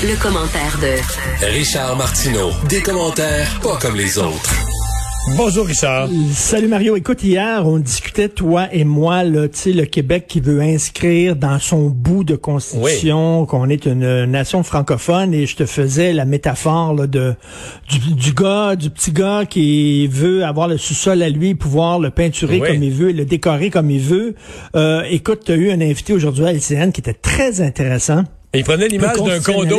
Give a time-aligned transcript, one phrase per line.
[0.00, 2.50] Le, commentaire de Richard Martineau.
[2.68, 4.54] Des commentaires pas comme les autres.
[5.36, 6.08] Bonjour Richard.
[6.32, 6.94] Salut Mario.
[6.94, 11.86] Écoute, hier, on discutait, toi et moi, là, le Québec qui veut inscrire dans son
[11.86, 17.06] bout de constitution qu'on est une nation francophone et je te faisais la métaphore là,
[17.08, 17.34] de
[17.88, 22.10] du, du, gars, du petit gars qui veut avoir le sous-sol à lui, pouvoir le
[22.10, 22.68] peinturer Oui.
[22.68, 24.36] comme il veut, le décorer comme il veut.
[24.76, 28.22] Euh, écoute, tu as eu un invité aujourd'hui à LCN qui était très intéressant.
[28.54, 29.78] Il prenait l'image d'un condo.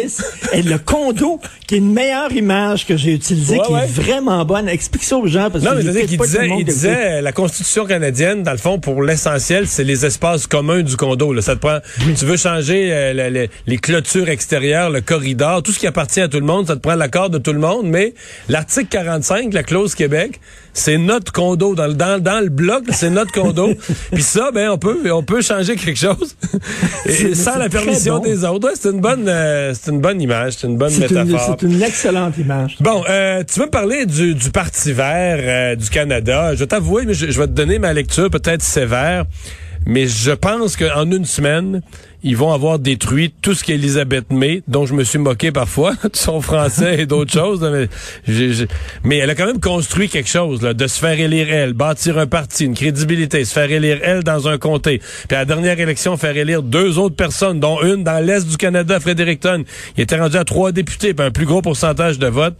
[0.53, 3.83] Et le condo, qui est une meilleure image que j'ai utilisée, Ouais, qui ouais.
[3.85, 4.69] est vraiment bonne.
[4.69, 5.49] Explique ça aux gens.
[5.49, 8.59] Parce Non, que mais peut-être qu'il disait, il disait, euh, la Constitution canadienne, dans le
[8.59, 11.33] fond, pour l'essentiel, c'est les espaces communs du condo.
[11.33, 11.41] Là.
[11.41, 11.79] Ça te prend,
[12.15, 16.21] tu veux changer euh, le- le- les clôtures extérieures, le corridor, tout ce qui appartient
[16.21, 17.87] à tout le monde, ça te prend l'accord de tout le monde.
[17.87, 18.13] Mais
[18.49, 20.39] l'article 45, la clause Québec,
[20.73, 23.73] c'est notre condo dans le dans, dans le bloc, c'est notre condo.
[24.13, 26.35] Puis ça, ben on peut on peut changer quelque chose
[27.07, 28.23] et, C'est- sans c'est la permission bon.
[28.23, 28.58] des autres.
[28.75, 31.57] C'est une bonne euh, c'est une bonne image, c'est une bonne métaphore.
[31.59, 32.77] c'est une excellente image.
[32.79, 36.53] Bon, euh, tu veux me parler du, du Parti vert euh, du Canada.
[36.53, 39.25] Je vais t'avouer, mais je, je vais te donner ma lecture peut-être sévère,
[39.85, 41.81] mais je pense qu'en une semaine,
[42.21, 46.15] ils vont avoir détruit tout ce qu'Elisabeth May, dont je me suis moqué parfois, de
[46.15, 47.61] son français et d'autres choses.
[49.03, 52.17] Mais, elle a quand même construit quelque chose, là, de se faire élire elle, bâtir
[52.17, 54.99] un parti, une crédibilité, se faire élire elle dans un comté.
[55.27, 58.57] Puis à la dernière élection, faire élire deux autres personnes, dont une dans l'Est du
[58.57, 59.63] Canada, Fredericton.
[59.97, 62.57] Il était rendu à trois députés, puis un plus gros pourcentage de votes.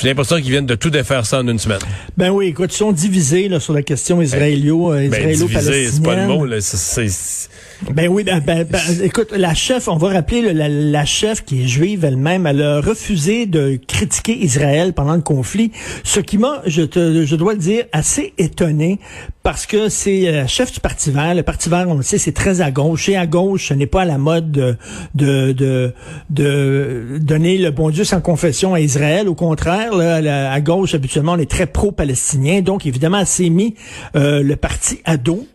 [0.00, 1.78] J'ai l'impression qu'ils viennent de tout défaire ça en une semaine.
[2.16, 5.90] Ben oui, écoute, ils sont divisés là, sur la question israélo, euh, Ben, divisé, israélo-palestinienne.
[5.92, 6.60] c'est pas le mot, là.
[6.60, 7.50] C'est- c'est-
[7.92, 11.62] Ben oui, ben, ben, ben, écoute, la chef, on va rappeler la, la chef qui
[11.62, 15.70] est juive elle-même, elle a refusé de critiquer Israël pendant le conflit,
[16.02, 18.98] ce qui m'a, je, te, je dois le dire, assez étonné
[19.42, 21.34] parce que c'est la chef du Parti vert.
[21.34, 23.08] Le Parti vert, on le sait, c'est très à gauche.
[23.10, 24.76] Et à gauche, ce n'est pas à la mode de,
[25.14, 25.92] de, de,
[26.30, 29.28] de donner le bon Dieu sans confession à Israël.
[29.28, 32.60] Au contraire, là, la- à gauche, habituellement, on est très pro-palestinien.
[32.62, 33.74] Donc, évidemment, elle s'est mis
[34.16, 35.46] euh, le parti à dos.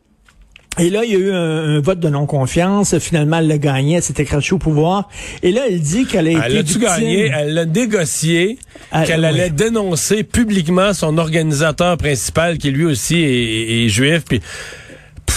[0.77, 2.97] Et là, il y a eu un, un vote de non-confiance.
[2.99, 3.95] Finalement, elle l'a gagné.
[3.97, 5.09] Elle s'était crachée au pouvoir.
[5.43, 7.31] Et là, elle dit qu'elle a été Elle victime- gagné?
[7.37, 8.59] Elle a négocié
[8.91, 14.23] Ah, qu'elle allait dénoncer publiquement son organisateur principal, qui lui aussi est, est- est juif.
[14.25, 14.39] Puis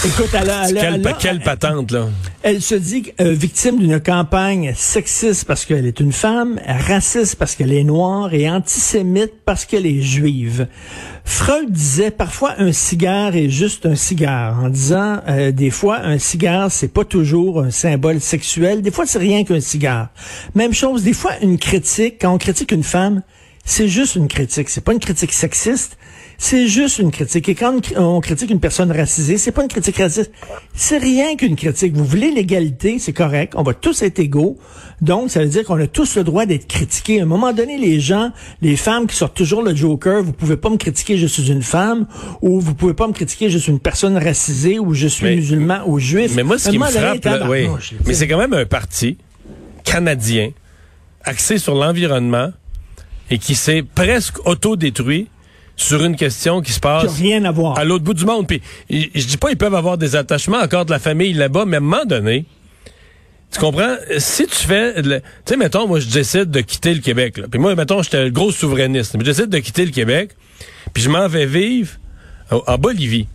[0.05, 2.07] Écoute, elle a, elle a- quelle, elle a- quelle patente, là?
[2.41, 7.55] Elle se dit euh, victime d'une campagne sexiste parce qu'elle est une femme, raciste parce
[7.55, 10.67] qu'elle est noire et antisémite parce qu'elle est juive.
[11.23, 16.17] Freud disait parfois un cigare est juste un cigare en disant euh, des fois un
[16.19, 20.09] cigare c'est pas toujours un symbole sexuel, des fois c'est rien qu'un cigare.
[20.53, 23.21] Même chose, des fois une critique quand on critique une femme,
[23.65, 25.97] c'est juste une critique, c'est pas une critique sexiste,
[26.37, 27.47] c'est juste une critique.
[27.47, 30.31] Et quand on critique une personne racisée, c'est pas une critique raciste,
[30.73, 31.93] c'est rien qu'une critique.
[31.95, 34.57] Vous voulez l'égalité, c'est correct, on va tous être égaux.
[35.01, 37.21] Donc, ça veut dire qu'on a tous le droit d'être critiqués.
[37.21, 38.31] À un moment donné, les gens,
[38.61, 41.63] les femmes qui sortent toujours le joker, vous pouvez pas me critiquer, je suis une
[41.63, 42.05] femme,
[42.41, 45.35] ou vous pouvez pas me critiquer, je suis une personne racisée, ou je suis Mais-
[45.35, 46.33] musulman, ou juif.
[46.35, 47.67] Mais moi, ce qui me frappe, là, oui,
[48.05, 49.17] mais c'est quand même un parti
[49.85, 50.51] canadien
[51.23, 52.51] axé sur l'environnement
[53.29, 55.27] et qui s'est presque autodétruit
[55.75, 57.77] sur une question qui se Qui passe rien à voir.
[57.79, 58.47] à l'autre bout du monde.
[58.47, 61.77] Puis je dis pas ils peuvent avoir des attachements encore de la famille là-bas, mais
[61.77, 62.45] à un moment donné,
[63.51, 63.95] tu comprends?
[64.17, 65.09] Si tu fais, tu
[65.45, 67.37] sais, mettons, moi je décide de quitter le Québec.
[67.37, 67.45] Là.
[67.49, 69.13] Puis moi, mettons, j'étais le gros souverainiste.
[69.15, 70.31] Mais je décide de quitter le Québec,
[70.93, 71.91] puis je m'en vais vivre
[72.51, 73.27] en Bolivie.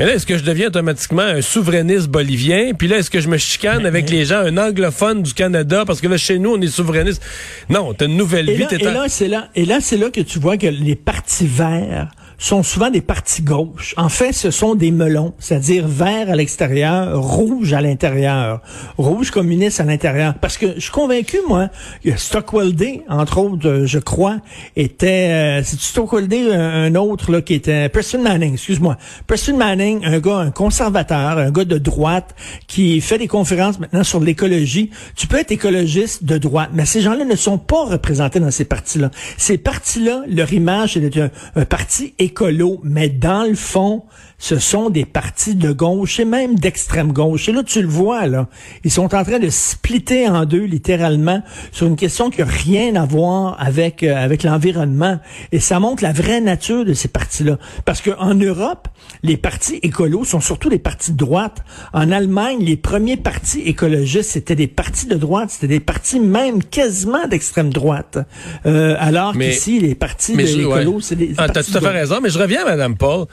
[0.00, 2.72] Mais là, est-ce que je deviens automatiquement un souverainiste bolivien?
[2.72, 5.84] Puis là, est-ce que je me chicane avec les gens, un anglophone du Canada?
[5.86, 7.22] Parce que là, chez nous, on est souverainiste.
[7.68, 8.62] Non, t'as une nouvelle Et vie.
[8.62, 11.46] là, et là, c'est là, et là, c'est là que tu vois que les partis
[11.46, 12.08] verts
[12.40, 13.94] sont souvent des partis gauches.
[13.98, 18.62] En fait, ce sont des melons, c'est-à-dire vert à l'extérieur, rouge à l'intérieur,
[18.96, 20.34] rouge communiste à l'intérieur.
[20.40, 21.68] Parce que je suis convaincu, moi,
[22.02, 24.38] que Stockwell Day, entre autres, euh, je crois,
[24.74, 28.96] était, euh, c'est Stockwell Day, un, un autre là qui était Preston Manning, excuse-moi,
[29.26, 32.34] Preston Manning, un gars, un conservateur, un gars de droite
[32.66, 34.90] qui fait des conférences maintenant sur l'écologie.
[35.14, 38.64] Tu peux être écologiste de droite, mais ces gens-là ne sont pas représentés dans ces
[38.64, 39.10] partis-là.
[39.36, 44.04] Ces partis-là, leur image, c'est un, un parti écolo, mais dans le fond,
[44.40, 47.48] ce sont des partis de gauche et même d'extrême gauche.
[47.50, 48.48] Et là, tu le vois, là.
[48.84, 51.42] Ils sont en train de splitter en deux, littéralement,
[51.72, 55.20] sur une question qui n'a rien à voir avec, euh, avec l'environnement.
[55.52, 57.58] Et ça montre la vraie nature de ces partis-là.
[57.84, 58.88] Parce qu'en Europe,
[59.22, 61.58] les partis écolos sont surtout des partis de droite.
[61.92, 66.64] En Allemagne, les premiers partis écologistes, c'était des partis de droite, c'était des partis même
[66.64, 68.16] quasiment d'extrême droite.
[68.64, 72.20] Euh, alors qu'ici, les partis de l'écolo, c'est des ah, T'as tout à fait raison,
[72.22, 73.26] mais je reviens, Madame Paul.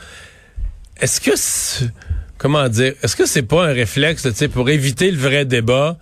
[1.00, 1.32] Est-ce que
[2.38, 5.98] comment dire Est-ce que c'est pas un réflexe, tu sais, pour éviter le vrai débat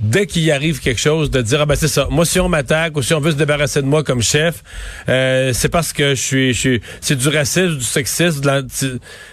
[0.00, 2.96] dès qu'il arrive quelque chose de dire ah ben c'est ça moi si on m'attaque
[2.96, 4.62] ou si on veut se débarrasser de moi comme chef
[5.08, 8.62] euh, c'est parce que je suis je suis c'est du racisme du sexisme de la,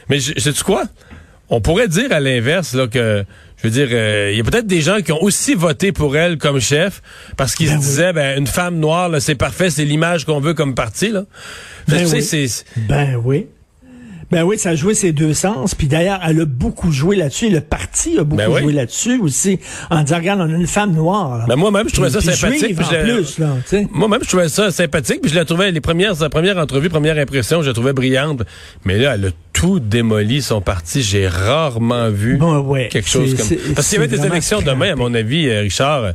[0.10, 0.86] mais sais tu quoi?
[1.50, 3.24] On pourrait dire à l'inverse là que
[3.58, 6.18] je veux dire, euh, il y a peut-être des gens qui ont aussi voté pour
[6.18, 7.02] elle comme chef
[7.38, 10.54] parce qu'ils ben se disaient, ben, une femme noire, c'est parfait, c'est l'image qu'on veut
[10.54, 11.10] comme parti.
[11.10, 11.24] Là.
[11.88, 12.52] Ben, oui.
[12.76, 13.48] ben oui.
[14.31, 15.75] Ben oui, ça a joué ses deux sens.
[15.75, 17.50] Puis d'ailleurs, elle a beaucoup joué là-dessus.
[17.50, 19.60] Le parti a beaucoup ben joué là-dessus aussi.
[19.89, 21.45] En disant, regarde, on a une femme noire.
[21.48, 22.77] Ben moi-même, je trouvais ça sympathique.
[23.92, 25.22] moi-même, je trouvais ça sympathique.
[25.22, 28.44] Puis je la trouvais, les premières, sa première entrevue, première impression, je la trouvais brillante.
[28.83, 31.01] Mais là, elle a tout démoli son parti.
[31.01, 32.39] J'ai rarement vu
[32.89, 33.57] quelque chose comme...
[33.75, 36.13] Parce qu'il y avait des élections demain, à mon avis, euh, Richard.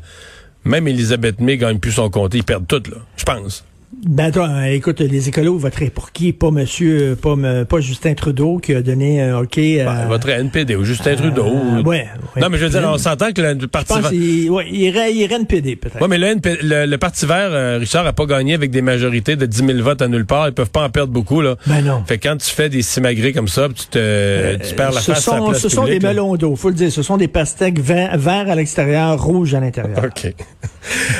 [0.64, 2.38] Même Elisabeth May gagne plus son comté.
[2.38, 2.98] Ils perdent tout, là.
[3.16, 3.64] Je pense.
[3.92, 6.32] Ben toi, euh, écoute, les écolos voteraient pour qui?
[6.32, 7.34] Pas monsieur, pas,
[7.68, 9.58] pas Justin Trudeau qui a donné un OK.
[9.58, 11.46] Euh, ben, voteraient NPD ou Justin Trudeau.
[11.46, 12.06] Euh, ouais,
[12.40, 14.12] Non, mais je veux dire, on s'entend que le Parti vert...
[14.12, 16.00] Il, ouais, il, irait, il irait NPD, peut-être.
[16.00, 19.66] Oui, mais le, le, Parti vert, Richard, a pas gagné avec des majorités de 10
[19.66, 20.46] 000 votes à nulle part.
[20.46, 21.56] Ils peuvent pas en perdre beaucoup, là.
[21.66, 22.04] Ben non.
[22.06, 25.12] Fait que quand tu fais des simagrées comme ça, tu te, tu perds la ce
[25.12, 26.92] face sont, à la place Ce sont des melons d'eau, faut le dire.
[26.92, 30.00] Ce sont des pastèques verts, à l'extérieur, rouges à l'intérieur.
[30.04, 30.32] OK.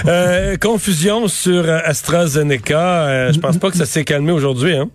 [0.61, 2.60] confusion sur AstraZeneca.
[2.69, 4.89] Je pense pas que ça s'est calmé aujourd'hui, hein?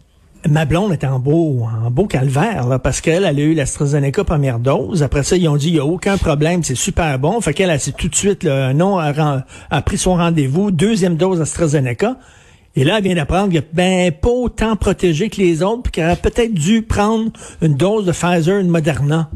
[0.47, 4.23] Ma blonde est en beau, en beau calvaire, là, parce qu'elle, elle a eu l'AstraZeneca
[4.23, 5.01] première dose.
[5.01, 7.41] Après ça, ils ont dit, il n'y a aucun problème, c'est super bon.
[7.41, 12.17] Fait qu'elle, a tout de suite, là, non, a, pris son rendez-vous, deuxième dose AstraZeneca.
[12.75, 16.11] Et là, elle vient d'apprendre qu'elle ben pas autant protégée que les autres, puis qu'elle
[16.11, 17.31] a peut-être dû prendre
[17.63, 19.31] une dose de Pfizer, une Moderna.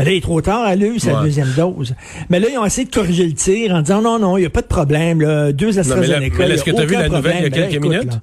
[0.00, 1.94] Mais là, il est trop tard, elle a eu sa deuxième dose.
[2.30, 4.46] Mais là, ils ont essayé de corriger le tir en disant non, non, il n'y
[4.46, 6.48] a pas de problème, là, deux AstraZeneca.
[6.48, 8.18] est-ce que tu as vu la nouvelle il y a quelques ben, minutes?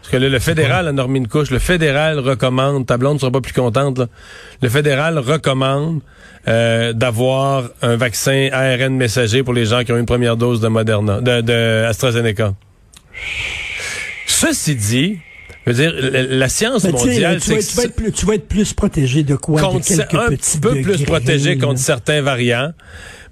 [0.00, 1.50] Parce que le fédéral a normé une couche.
[1.50, 4.00] Le fédéral recommande, ta blonde ne sera pas plus contente,
[4.62, 6.00] le fédéral recommande
[6.48, 10.68] euh, d'avoir un vaccin ARN messager pour les gens qui ont une première dose de
[10.68, 12.54] Moderna, de, AstraZeneca.
[14.26, 15.18] Ceci dit,
[15.72, 19.22] je veux dire, la, science mondiale, tu, vas être plus, tu vas être plus protégé
[19.22, 19.60] de quoi?
[19.60, 19.76] Contre,
[20.14, 22.72] un petit peu plus protégé contre certains variants.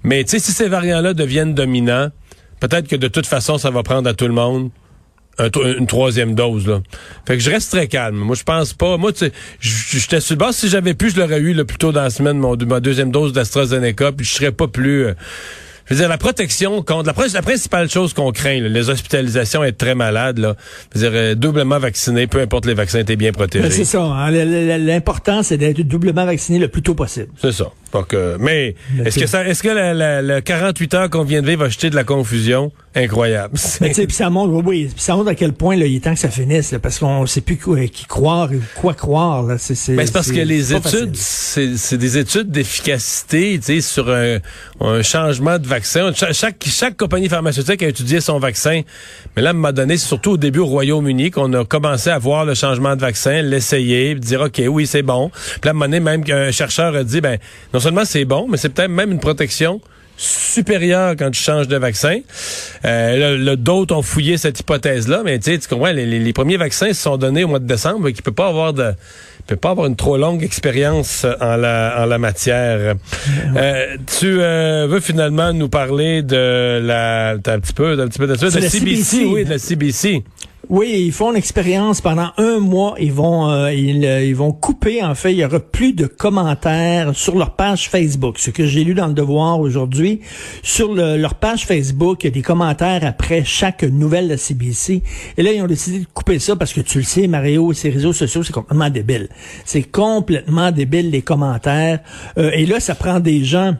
[0.03, 2.09] Mais tu sais, si ces variants-là deviennent dominants,
[2.59, 4.69] peut-être que de toute façon, ça va prendre à tout le monde
[5.39, 6.81] une troisième dose là.
[7.27, 8.17] Fait que je reste très calme.
[8.17, 8.97] Moi je pense pas.
[8.97, 11.77] Moi tu sais, j'étais sur le bas si j'avais pu, je l'aurais eu le plus
[11.77, 15.13] tôt dans la semaine mon ma deuxième dose d'AstraZeneca puis je serais pas plus euh,
[15.87, 19.77] je veux dire, la protection contre la, la principale chose qu'on craint, les hospitalisations, être
[19.77, 20.55] très malade, là.
[20.93, 23.69] Je veux dire, euh, doublement vacciné, peu importe les vaccins, t'es bien protégé.
[23.69, 24.01] C'est ça.
[24.01, 24.31] Hein.
[24.31, 27.29] L'important, c'est d'être doublement vacciné le plus tôt possible.
[27.41, 27.71] C'est ça.
[27.93, 28.75] Donc, mais
[29.05, 31.95] est-ce que ça, est-ce que le 48 heures qu'on vient de vivre va jeter de
[31.95, 32.71] la confusion?
[32.97, 33.53] Incroyable.
[33.81, 36.19] Mais puis ça montre, oui, ça montre à quel point là, il est temps que
[36.19, 39.43] ça finisse, parce qu'on sait plus quoi, qui croire, quoi croire.
[39.43, 39.57] Là.
[39.59, 44.39] C'est, ben, parce que les études, c'est, des études d'efficacité, tu sais, sur un,
[44.81, 45.76] un, changement de vaccin.
[45.83, 48.81] Chaque, compagnie pharmaceutique a étudié son vaccin,
[49.35, 52.09] mais là, à un moment donné, c'est surtout au début au Royaume-Uni qu'on a commencé
[52.09, 55.31] à voir le changement de vaccin, l'essayer, dire ok, oui, c'est bon.
[55.61, 57.37] Puis à un moment donné, même qu'un chercheur a dit, ben,
[57.73, 59.81] non seulement c'est bon, mais c'est peut-être même une protection
[60.17, 62.19] supérieure quand tu changes de vaccin.
[62.85, 67.17] Euh, D'autres ont fouillé cette hypothèse-là, mais tu comprends, les, les, premiers vaccins se sont
[67.17, 68.93] donnés au mois de décembre, qui peut pas avoir de
[69.47, 72.95] peut pas avoir une trop longue expérience en la en la matière.
[73.55, 78.27] Euh, tu euh, veux finalement nous parler de la un petit peu un petit peu
[78.27, 80.23] de, de, de CBC, oui, de la CBC.
[80.69, 82.95] Oui, ils font l'expérience pendant un mois.
[82.99, 85.01] Ils vont, euh, ils, euh, ils, vont couper.
[85.01, 88.37] En fait, il y aura plus de commentaires sur leur page Facebook.
[88.37, 90.19] Ce que j'ai lu dans le Devoir aujourd'hui,
[90.63, 95.03] sur leur page Facebook, il y a des commentaires après chaque nouvelle de CBC.
[95.37, 97.89] Et là, ils ont décidé de couper ça parce que tu le sais, Mario, ces
[97.89, 99.29] réseaux sociaux, c'est complètement débile.
[99.63, 101.99] C'est complètement débile les commentaires.
[102.37, 103.75] Euh, et là, ça prend des gens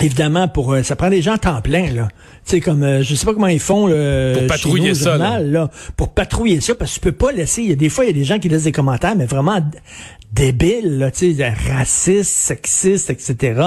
[0.00, 2.08] évidemment pour ça prend des gens à temps plein là
[2.48, 5.70] sais, comme, euh, je sais pas comment ils font pour patrouiller ça, là.
[5.96, 7.62] pour patrouiller ça, parce que tu peux pas laisser.
[7.62, 9.26] Il y a des fois, il y a des gens qui laissent des commentaires, mais
[9.26, 9.60] vraiment
[10.32, 13.60] débiles, là, tu sais, racistes, sexistes, etc.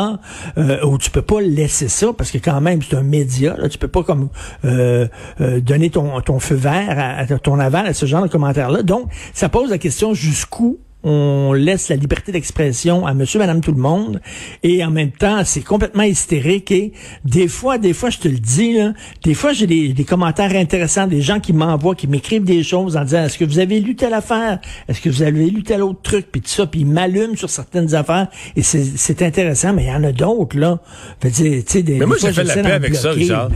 [0.57, 3.55] Euh, où tu peux pas laisser ça, parce que quand même, c'est un média.
[3.57, 4.29] Là, tu peux pas comme
[4.65, 5.07] euh,
[5.41, 8.83] euh donner ton, ton feu vert, à, ton aval à ce genre de commentaires-là.
[8.83, 13.71] Donc, ça pose la question jusqu'où on laisse la liberté d'expression à monsieur, madame, tout
[13.71, 14.21] le monde.
[14.63, 16.71] Et en même temps, c'est complètement hystérique.
[16.71, 16.93] Et
[17.25, 18.93] des fois, des fois, je te le dis, là,
[19.23, 22.97] des fois, j'ai des, des commentaires intéressants, des gens qui m'envoient, qui m'écrivent des choses
[22.97, 24.59] en disant, est-ce que vous avez lu telle affaire?
[24.87, 26.27] Est-ce que vous avez lu tel autre truc?
[26.31, 28.27] Puis tout ça, puis ils m'allument sur certaines affaires.
[28.55, 30.79] Et c'est c'est intéressant, mais il y en a d'autres, là.
[31.21, 33.49] Fait dire, tu sais, des, Mais moi, j'ai fait la paix avec ça, Richard.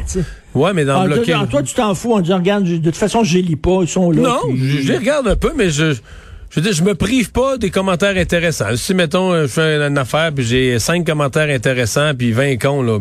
[0.55, 1.33] Ouais, mais dans Ah, bloquer.
[1.33, 3.79] toi, toi, tu t'en fous en disant, regarde, de toute façon, je les lis pas,
[3.81, 4.21] ils sont là.
[4.21, 5.95] Non, puis- je les regarde un peu, mais je,
[6.55, 8.75] je veux dire, je me prive pas des commentaires intéressants.
[8.77, 12.81] Si, mettons, euh, je fais une affaire, puis j'ai cinq commentaires intéressants, puis 20 cons,
[12.81, 12.97] là,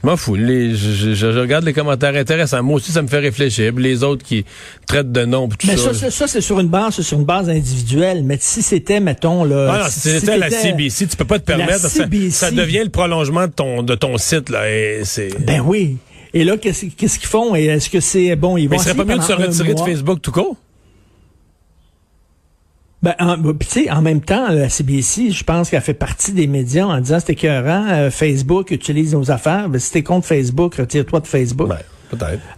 [0.00, 0.36] je m'en fous.
[0.36, 2.62] Les, je, je- je regarde les commentaires intéressants.
[2.62, 3.72] Moi aussi, ça me fait réfléchir.
[3.76, 4.44] Les autres qui
[4.86, 5.92] traitent de nom, puis tout Mais ça.
[5.92, 8.22] ça, ça, ça, c'est sur une base, c'est sur une base individuelle.
[8.22, 9.70] Mais si c'était, mettons, là.
[9.72, 11.80] Ah non, si c'était la CBC, tu peux pas te la permettre.
[11.80, 12.30] Ça, CBC.
[12.30, 14.70] ça devient le prolongement de ton, de ton site, là.
[14.70, 15.02] Et.
[15.40, 15.96] Ben oui.
[16.32, 17.54] Et là, qu'est-ce qu'ils font?
[17.56, 18.56] Et est-ce que c'est bon?
[18.56, 19.80] Ils vont mais il serait pas mieux de se retirer de.
[19.80, 20.56] Facebook tout court?
[23.04, 26.32] Ben, en, ben, tu sais, en même temps, la CBC, je pense qu'elle fait partie
[26.32, 29.68] des médias en disant c'est écœurant, euh, Facebook utilise nos affaires.
[29.68, 31.68] Ben, si t'es contre Facebook, retire-toi de Facebook.
[31.68, 31.80] Ben.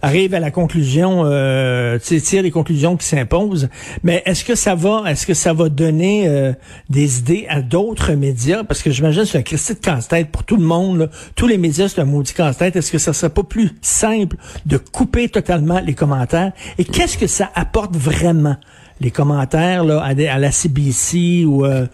[0.01, 3.69] Arrive à la conclusion, euh, tire les conclusions qui s'imposent.
[4.03, 6.53] Mais est-ce que ça va, est-ce que ça va donner euh,
[6.89, 8.63] des idées à d'autres médias?
[8.63, 10.99] Parce que j'imagine que c'est un Christy de casse-tête pour tout le monde.
[10.99, 11.07] là.
[11.35, 12.75] Tous les médias, c'est un maudit casse-tête.
[12.75, 16.51] Est-ce que ça serait pas plus simple de couper totalement les commentaires?
[16.77, 18.57] Et qu'est-ce que ça apporte vraiment?
[18.99, 21.85] les commentaires là, à, la CBC ou euh,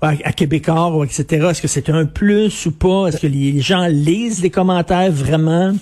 [0.00, 1.48] à, à ou etc.
[1.50, 3.08] Est-ce que c'est un plus ou pas?
[3.08, 5.74] Est-ce que les gens lisent les commentaires vraiment?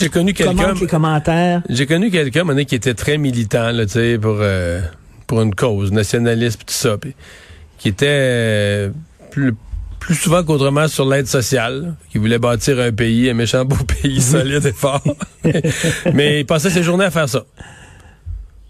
[0.00, 0.74] J'ai connu quelqu'un.
[0.74, 1.62] Les commentaires?
[1.68, 4.80] J'ai connu quelqu'un, qui était très militant, là, tu sais, pour, euh,
[5.26, 7.14] pour une cause, nationaliste, tout ça, pis
[7.78, 8.90] qui était euh,
[9.32, 9.52] plus,
[9.98, 14.20] plus souvent qu'autrement sur l'aide sociale, qui voulait bâtir un pays, un méchant beau pays
[14.22, 15.02] solide et fort.
[16.14, 17.44] Mais il passait ses journées à faire ça.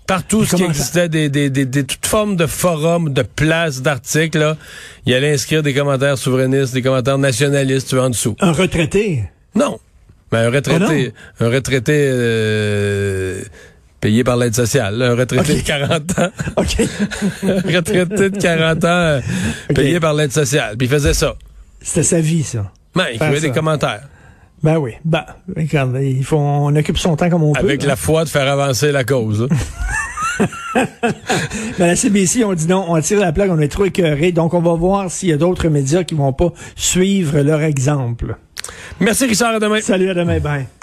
[0.07, 4.39] Partout ce qui existait, des, des, des, des- toutes formes de forums, de places, d'articles,
[4.39, 4.57] là,
[5.05, 8.35] il allait inscrire des commentaires souverainistes, des commentaires nationalistes, tu vois, en dessous.
[8.41, 9.25] Un retraité?
[9.55, 9.79] Non.
[10.33, 13.43] Mais un retraité, un retraité euh,
[14.01, 16.77] payé par l'aide sociale, là, un retraité de 40 ans, OK.
[17.45, 19.21] un retraité de 40 ans euh,
[19.75, 20.77] payé par l'aide sociale.
[20.79, 21.35] Puis il faisait ça.
[21.81, 22.73] C'était sa vie, ça.
[22.95, 24.03] Ben, il écrivait des commentaires
[24.63, 24.93] Ben oui.
[25.05, 25.25] Ben,
[25.57, 27.61] regarde, il faut, on occupe son temps comme on peut.
[27.61, 27.89] avec hein.
[27.89, 29.47] la foi de faire avancer la cause.
[29.51, 29.57] hein.
[31.79, 34.33] Ben, la CBC, on dit non, on tire la plaque, on est trop écœuré.
[34.33, 38.37] Donc, on va voir s'il y a d'autres médias qui vont pas suivre leur exemple.
[39.01, 39.81] Merci Richard, à demain.
[39.81, 40.82] Salut, à demain, bye.